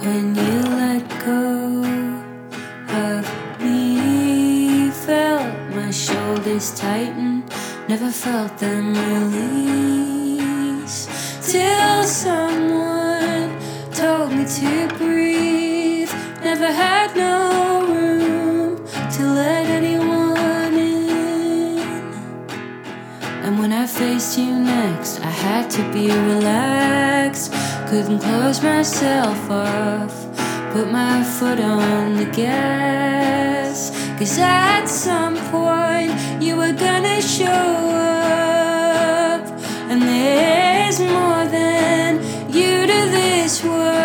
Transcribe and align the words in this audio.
when 0.00 0.34
you 0.34 0.60
let 0.82 1.08
go 1.24 1.84
of 2.88 3.24
me. 3.60 4.90
Felt 4.90 5.54
my 5.74 5.90
shoulders 5.90 6.74
tighten, 6.74 7.44
never 7.88 8.10
felt 8.10 8.58
them 8.58 8.94
release. 9.30 10.98
Till 11.50 12.04
someone 12.04 13.58
told 13.92 14.32
me 14.32 14.44
to 14.44 14.88
breathe, 14.98 16.12
never 16.42 16.66
had 16.66 17.14
no 17.16 17.86
room 17.86 18.76
to 19.16 19.22
let 19.22 19.66
anyone 19.66 20.74
in. 20.74 21.78
And 23.44 23.58
when 23.58 23.72
I 23.72 23.86
faced 23.86 24.38
you 24.38 24.52
next, 24.54 25.20
I 25.20 25.30
had 25.30 25.70
to 25.70 25.82
be 25.92 26.10
relaxed. 26.10 26.79
Couldn't 27.90 28.20
close 28.20 28.62
myself 28.62 29.50
off, 29.50 30.14
put 30.72 30.92
my 30.92 31.24
foot 31.24 31.58
on 31.58 32.14
the 32.18 32.26
gas. 32.26 33.90
Cause 34.16 34.38
at 34.38 34.86
some 34.86 35.36
point, 35.50 36.12
you 36.40 36.56
were 36.56 36.72
gonna 36.72 37.20
show 37.20 37.46
up. 37.50 39.42
And 39.90 40.02
there's 40.02 41.00
more 41.00 41.44
than 41.46 42.20
you 42.52 42.86
to 42.86 43.10
this 43.10 43.64
world. 43.64 43.99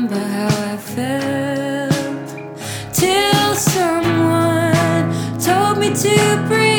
Remember 0.00 0.28
how 0.28 0.72
I 0.72 0.76
felt 0.78 2.28
till 2.94 3.54
someone 3.54 5.38
told 5.38 5.78
me 5.78 5.94
to 5.94 6.44
breathe. 6.48 6.69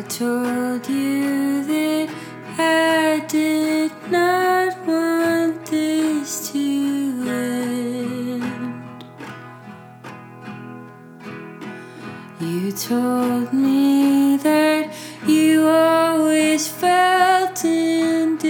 I 0.00 0.02
told 0.04 0.88
you 0.88 1.62
that 1.64 2.08
I 2.56 3.22
did 3.28 3.92
not 4.10 4.86
want 4.86 5.66
this 5.66 6.50
to 6.52 6.58
end. 7.28 9.04
You 12.40 12.72
told 12.72 13.52
me 13.52 14.38
that 14.38 14.94
you 15.26 15.68
always 15.68 16.66
felt 16.66 17.62
indifferent. 17.62 18.40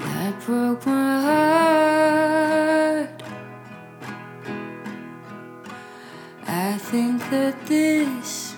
That 0.00 0.40
broke 0.46 0.86
my 0.86 0.97
I 6.58 6.76
think 6.76 7.20
that 7.30 7.54
this 7.66 8.56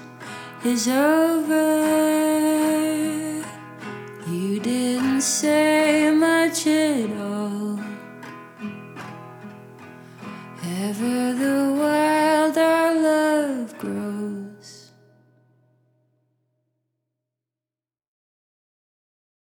is 0.65 0.89
over. 0.89 1.67
You 4.27 4.59
didn't 4.59 5.21
say 5.21 6.11
much 6.11 6.67
at 6.67 7.11
all. 7.21 7.40